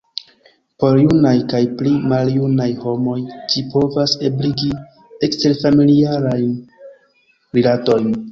Por 0.83 0.95
junaj 1.01 1.33
kaj 1.51 1.59
pli 1.81 1.91
maljunaj 2.13 2.67
homoj 2.85 3.19
ĝi 3.51 3.63
povas 3.75 4.15
ebligi 4.31 4.71
eksterfamiliajn 5.29 6.57
rilatojn. 7.59 8.11